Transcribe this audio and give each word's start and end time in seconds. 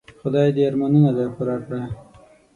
خدای 0.21 0.49
دي 0.55 0.61
ارمانونه 0.67 1.09
در 1.17 1.29
پوره 1.35 1.55
کړه. 1.65 1.81